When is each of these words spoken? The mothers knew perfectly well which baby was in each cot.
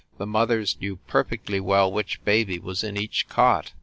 The 0.17 0.25
mothers 0.25 0.77
knew 0.81 0.95
perfectly 0.95 1.59
well 1.59 1.91
which 1.91 2.25
baby 2.25 2.57
was 2.57 2.83
in 2.83 2.97
each 2.97 3.29
cot. 3.29 3.73